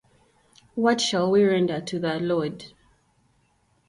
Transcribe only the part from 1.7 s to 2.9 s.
to the Lord?